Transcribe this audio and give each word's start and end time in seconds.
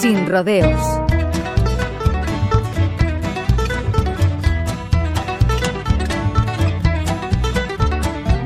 Sin 0.00 0.28
rodeos. 0.28 0.80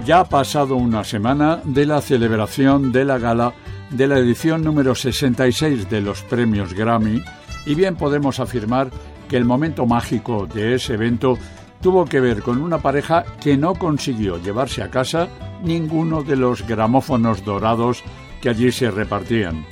Ya 0.06 0.20
ha 0.20 0.24
pasado 0.24 0.76
una 0.76 1.04
semana 1.04 1.60
de 1.64 1.84
la 1.84 2.00
celebración 2.00 2.90
de 2.90 3.04
la 3.04 3.18
gala 3.18 3.52
de 3.90 4.06
la 4.06 4.18
edición 4.18 4.64
número 4.64 4.94
66 4.94 5.90
de 5.90 6.00
los 6.00 6.22
premios 6.22 6.72
Grammy 6.72 7.22
y 7.66 7.74
bien 7.74 7.96
podemos 7.96 8.40
afirmar 8.40 8.88
que 9.28 9.36
el 9.36 9.44
momento 9.44 9.84
mágico 9.84 10.46
de 10.46 10.76
ese 10.76 10.94
evento 10.94 11.36
tuvo 11.82 12.06
que 12.06 12.20
ver 12.20 12.42
con 12.42 12.62
una 12.62 12.78
pareja 12.78 13.24
que 13.42 13.58
no 13.58 13.74
consiguió 13.74 14.38
llevarse 14.38 14.82
a 14.82 14.90
casa 14.90 15.28
ninguno 15.62 16.22
de 16.22 16.36
los 16.36 16.66
gramófonos 16.66 17.44
dorados 17.44 18.02
que 18.40 18.48
allí 18.48 18.72
se 18.72 18.90
repartían. 18.90 19.66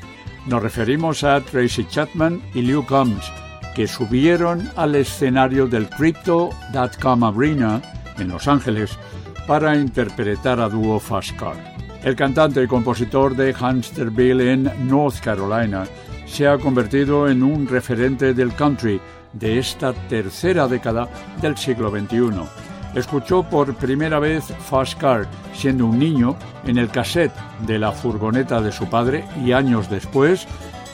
Nos 0.47 0.63
referimos 0.63 1.23
a 1.23 1.41
Tracy 1.41 1.85
Chapman 1.85 2.41
y 2.55 2.63
Luke 2.63 2.89
Combs, 2.89 3.31
que 3.75 3.87
subieron 3.87 4.71
al 4.77 4.95
escenario 4.95 5.67
del 5.67 5.89
Crypto.com 5.89 7.25
Arena 7.25 7.83
en 8.19 8.29
Los 8.29 8.49
Ángeles 8.49 8.99
para 9.47 9.77
interpretar 9.77 10.61
a 10.61 10.69
dúo 10.69 10.99
Fast 10.99 11.37
Car. 11.37 11.57
El 12.03 12.17
cantante 12.17 12.63
y 12.63 12.67
compositor 12.67 13.37
de 13.37 13.55
Huntersville 13.55 14.53
en 14.53 14.89
North 14.89 15.21
Carolina 15.21 15.85
se 16.27 16.49
ha 16.49 16.57
convertido 16.57 17.29
en 17.29 17.43
un 17.43 17.69
referente 17.69 18.33
del 18.33 18.55
country 18.55 19.01
de 19.33 19.59
esta 19.59 19.93
tercera 19.93 20.67
década 20.67 21.09
del 21.43 21.57
siglo 21.57 21.91
XXI. 21.91 22.70
Escuchó 22.95 23.45
por 23.45 23.75
primera 23.75 24.19
vez 24.19 24.45
Fast 24.45 24.99
Car 24.99 25.29
siendo 25.55 25.87
un 25.87 25.99
niño 25.99 26.37
en 26.65 26.77
el 26.77 26.89
cassette 26.89 27.35
de 27.67 27.79
la 27.79 27.93
furgoneta 27.93 28.61
de 28.61 28.73
su 28.73 28.89
padre 28.89 29.25
y 29.45 29.53
años 29.53 29.89
después, 29.89 30.47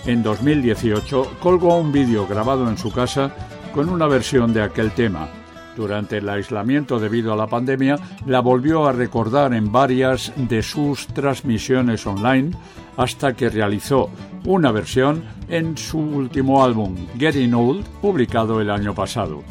en 0.04 0.22
2018, 0.22 1.38
colgó 1.40 1.78
un 1.78 1.92
vídeo 1.92 2.26
grabado 2.26 2.68
en 2.68 2.76
su 2.76 2.92
casa 2.92 3.30
con 3.74 3.88
una 3.88 4.06
versión 4.06 4.52
de 4.52 4.62
aquel 4.62 4.92
tema. 4.92 5.28
Durante 5.74 6.18
el 6.18 6.28
aislamiento 6.28 6.98
debido 6.98 7.32
a 7.32 7.36
la 7.36 7.46
pandemia, 7.46 7.96
la 8.26 8.40
volvió 8.40 8.86
a 8.86 8.92
recordar 8.92 9.52
en 9.52 9.70
varias 9.70 10.32
de 10.36 10.62
sus 10.62 11.06
transmisiones 11.08 12.06
online 12.06 12.52
hasta 12.96 13.34
que 13.34 13.50
realizó 13.50 14.10
una 14.44 14.72
versión 14.72 15.22
en 15.48 15.76
su 15.76 15.98
último 15.98 16.64
álbum, 16.64 16.94
Getting 17.18 17.54
Old, 17.54 17.84
publicado 18.00 18.60
el 18.60 18.70
año 18.70 18.94
pasado. 18.94 19.42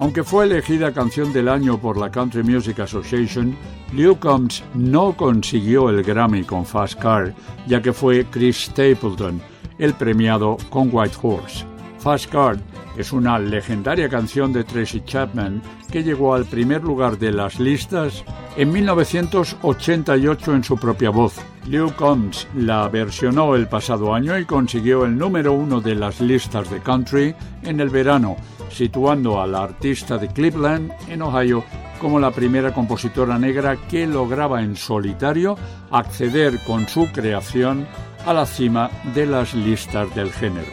Aunque 0.00 0.24
fue 0.24 0.46
elegida 0.46 0.94
canción 0.94 1.30
del 1.30 1.46
año 1.46 1.78
por 1.78 1.98
la 1.98 2.10
Country 2.10 2.42
Music 2.42 2.80
Association, 2.80 3.54
Liu 3.92 4.16
Combs 4.18 4.64
no 4.72 5.14
consiguió 5.14 5.90
el 5.90 6.02
Grammy 6.02 6.42
con 6.42 6.64
Fast 6.64 6.98
Car, 6.98 7.34
ya 7.66 7.82
que 7.82 7.92
fue 7.92 8.24
Chris 8.30 8.64
Stapleton 8.64 9.42
el 9.78 9.92
premiado 9.92 10.56
con 10.70 10.88
White 10.90 11.16
Horse. 11.20 11.66
Fast 11.98 12.30
Car 12.30 12.56
es 12.96 13.12
una 13.12 13.38
legendaria 13.38 14.08
canción 14.08 14.54
de 14.54 14.64
Tracy 14.64 15.02
Chapman 15.04 15.60
que 15.92 16.02
llegó 16.02 16.34
al 16.34 16.46
primer 16.46 16.82
lugar 16.82 17.18
de 17.18 17.32
las 17.32 17.60
listas 17.60 18.24
en 18.56 18.72
1988 18.72 20.54
en 20.54 20.64
su 20.64 20.78
propia 20.78 21.10
voz. 21.10 21.36
Liu 21.66 21.92
Combs 21.94 22.48
la 22.54 22.88
versionó 22.88 23.54
el 23.54 23.68
pasado 23.68 24.14
año 24.14 24.38
y 24.38 24.46
consiguió 24.46 25.04
el 25.04 25.18
número 25.18 25.52
uno 25.52 25.82
de 25.82 25.94
las 25.94 26.22
listas 26.22 26.70
de 26.70 26.80
country 26.80 27.34
en 27.62 27.80
el 27.80 27.90
verano, 27.90 28.36
situando 28.70 29.40
a 29.40 29.46
la 29.46 29.62
artista 29.62 30.16
de 30.18 30.28
Cleveland, 30.28 30.92
en 31.08 31.22
Ohio, 31.22 31.64
como 32.00 32.18
la 32.18 32.30
primera 32.30 32.72
compositora 32.72 33.38
negra 33.38 33.76
que 33.88 34.06
lograba 34.06 34.62
en 34.62 34.76
solitario 34.76 35.56
acceder 35.90 36.58
con 36.64 36.88
su 36.88 37.06
creación 37.12 37.86
a 38.24 38.32
la 38.32 38.46
cima 38.46 38.90
de 39.14 39.26
las 39.26 39.54
listas 39.54 40.14
del 40.14 40.32
género. 40.32 40.72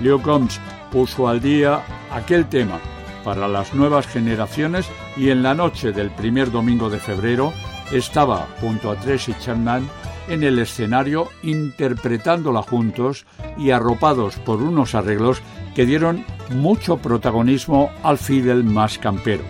Leo 0.00 0.20
Combs 0.22 0.60
puso 0.90 1.28
al 1.28 1.40
día 1.40 1.82
aquel 2.10 2.46
tema 2.46 2.78
para 3.24 3.48
las 3.48 3.74
nuevas 3.74 4.06
generaciones 4.06 4.86
y 5.16 5.30
en 5.30 5.42
la 5.42 5.54
noche 5.54 5.92
del 5.92 6.10
primer 6.10 6.50
domingo 6.50 6.90
de 6.90 6.98
febrero 6.98 7.52
estaba 7.92 8.46
junto 8.60 8.90
a 8.90 8.96
Tracy 8.96 9.34
Chapman 9.40 9.88
en 10.28 10.42
el 10.42 10.58
escenario 10.58 11.28
interpretándola 11.42 12.62
juntos 12.62 13.26
y 13.58 13.70
arropados 13.70 14.36
por 14.36 14.62
unos 14.62 14.94
arreglos 14.94 15.42
que 15.74 15.86
dieron 15.86 16.24
mucho 16.50 16.98
protagonismo 16.98 17.90
al 18.02 18.18
Fidel 18.18 18.64
más 18.64 18.98
campero. 18.98 19.44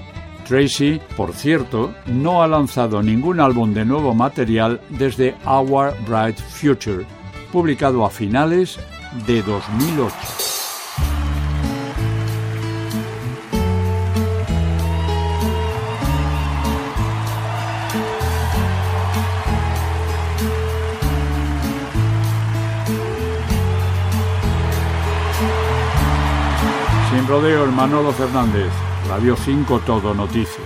Tracy, 0.47 1.01
por 1.17 1.33
cierto, 1.33 1.95
no 2.07 2.43
ha 2.43 2.47
lanzado 2.47 3.03
ningún 3.03 3.41
álbum 3.41 3.73
de 3.73 3.85
nuevo 3.85 4.15
material 4.15 4.81
desde 4.91 5.35
Our 5.47 5.95
Bright 6.07 6.39
Future, 6.39 7.07
publicado 7.51 8.05
a 8.05 8.11
finales 8.11 8.79
de 9.27 9.43
2008. 9.43 10.54
Sin 27.25 27.31
rodeo, 27.31 27.67
Manolo 27.73 28.13
Fernández, 28.13 28.71
Radio 29.09 29.35
5 29.35 29.81
Todo 29.87 30.15
Noticias. 30.15 30.61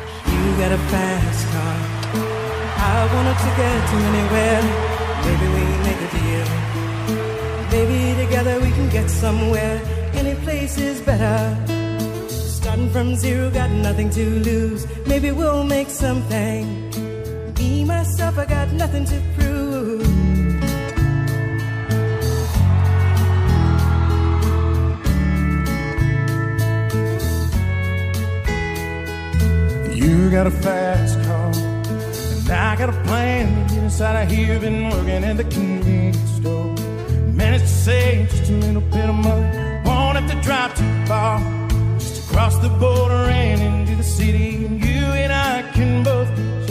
Starting 12.28 12.90
from 12.90 13.14
zero, 13.14 13.50
got 13.50 13.70
nothing 13.70 14.10
to 14.10 14.24
lose. 14.40 14.86
Maybe 15.06 15.30
we'll 15.30 15.64
make 15.64 15.88
something. 15.88 16.90
Me, 17.56 17.84
myself, 17.84 18.36
I 18.36 18.46
got 18.46 18.72
nothing 18.72 19.04
to 19.04 19.20
prove. 19.36 19.47
Got 30.38 30.46
a 30.46 30.50
fast 30.52 31.20
car, 31.24 31.46
and 31.46 32.48
I 32.48 32.76
got 32.76 32.90
a 32.90 33.02
plan 33.08 33.66
to 33.66 33.74
get 33.74 33.82
inside 33.82 34.22
of 34.22 34.30
here. 34.30 34.60
Been 34.60 34.88
working 34.88 35.24
at 35.24 35.36
the 35.36 35.42
convenience 35.42 36.30
store. 36.36 36.76
Managed 37.34 37.64
to 37.64 37.68
save 37.68 38.30
just 38.30 38.48
a 38.48 38.52
little 38.52 38.82
bit 38.82 39.08
of 39.08 39.16
money. 39.16 39.48
Won't 39.84 40.16
have 40.16 40.30
to 40.30 40.40
drive 40.40 40.76
too 40.76 41.06
far. 41.06 41.40
Just 41.98 42.30
across 42.30 42.56
the 42.58 42.68
border 42.68 43.24
and 43.42 43.60
into 43.60 43.96
the 43.96 44.04
city. 44.04 44.64
And 44.64 44.80
you 44.80 45.06
and 45.22 45.32
I 45.32 45.62
can 45.72 46.04
both 46.04 46.28
get 46.36 46.70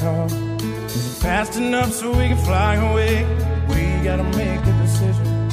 Is 0.00 0.94
it 0.94 1.20
fast 1.20 1.56
enough 1.56 1.92
so 1.92 2.10
we 2.10 2.28
can 2.28 2.36
fly 2.36 2.76
away? 2.76 3.24
We 3.68 4.04
gotta 4.04 4.22
make 4.22 4.60
a 4.60 4.72
decision. 4.82 5.48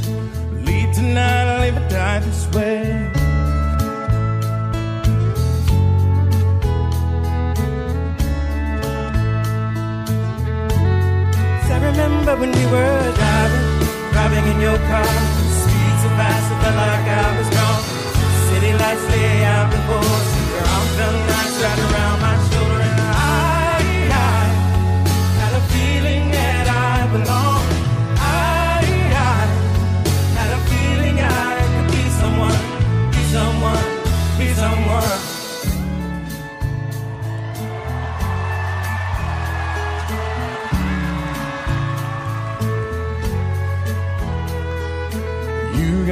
Leave 0.64 0.94
tonight 0.94 1.46
or 1.52 1.60
live 1.62 1.78
or 1.78 1.90
die 1.90 2.20
this 2.20 2.48
way. 2.54 3.10
I 11.72 11.78
remember 11.92 12.36
when 12.38 12.52
we 12.52 12.66
were 12.68 13.14
driving, 13.18 13.66
driving 14.14 14.46
in 14.54 14.62
your 14.62 14.78
car. 14.78 15.06
Speed 15.60 15.96
so 16.02 16.10
fast, 16.20 16.52
it 16.52 16.58
felt 16.62 16.76
like 16.76 17.08
I 17.10 17.38
was 17.38 17.50
gone. 17.50 17.84
City 18.48 18.72
lights 18.74 19.06
lay 19.10 19.44
out 19.44 19.68
before 19.72 20.06
us. 20.18 20.30
Your 20.54 20.66
arm 20.76 20.88
felt 20.98 21.18
nice 21.34 21.56
right 21.64 21.80
around 21.88 22.18
my 22.22 22.36
shoulder, 22.38 22.55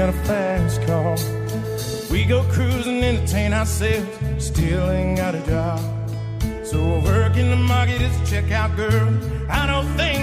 Got 0.03 0.15
a 0.15 0.25
fast 0.25 0.81
car. 0.85 1.15
We 2.11 2.25
go 2.25 2.43
cruising, 2.51 3.01
entertain 3.01 3.53
ourselves. 3.53 4.45
Still 4.45 4.91
ain't 4.91 5.17
got 5.17 5.33
a 5.33 5.39
job. 5.47 5.79
So 6.65 6.95
I 6.95 7.03
work 7.05 7.37
in 7.37 7.49
the 7.49 7.55
market 7.55 8.01
as 8.01 8.13
a 8.17 8.35
checkout 8.35 8.75
girl. 8.75 9.07
I 9.49 9.65
don't 9.65 9.87
things 9.95 10.22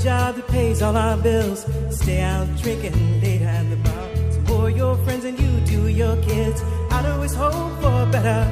job 0.00 0.36
that 0.36 0.48
pays 0.48 0.80
all 0.80 0.96
our 0.96 1.16
bills. 1.16 1.66
Stay 1.90 2.20
out 2.20 2.48
drinking 2.56 3.20
late 3.20 3.42
at 3.42 3.68
the 3.68 3.76
bar. 3.76 4.08
So 4.30 4.40
for 4.46 4.70
your 4.70 4.96
friends 5.04 5.24
and 5.24 5.38
you 5.38 5.60
do 5.66 5.88
your 5.88 6.16
kids. 6.22 6.62
I'd 6.90 7.06
always 7.06 7.34
hope 7.34 7.72
for 7.82 8.06
better. 8.10 8.42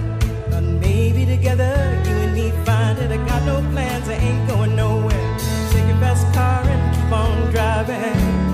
But 0.51 0.61
maybe 0.61 1.25
together 1.25 1.75
you 2.07 2.15
and 2.25 2.35
me 2.35 2.51
find 2.65 2.99
it. 2.99 3.11
I 3.11 3.17
got 3.27 3.43
no 3.45 3.57
plans, 3.73 4.09
I 4.09 4.15
ain't 4.15 4.49
going 4.49 4.77
nowhere. 4.77 5.39
Take 5.71 5.87
your 5.87 6.01
best 6.01 6.25
car 6.35 6.63
and 6.65 6.97
keep 6.97 7.13
on 7.13 7.51
driving. 7.51 8.48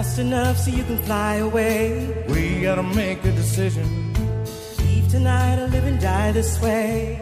Fast 0.00 0.18
enough 0.18 0.56
so 0.56 0.70
you 0.70 0.82
can 0.84 0.96
fly 1.02 1.34
away. 1.48 2.24
We 2.28 2.62
gotta 2.62 2.82
make 2.82 3.22
a 3.22 3.32
decision. 3.32 4.14
Leave 4.78 5.06
tonight 5.10 5.58
or 5.58 5.66
live 5.66 5.84
and 5.84 6.00
die 6.00 6.32
this 6.32 6.58
way. 6.62 7.20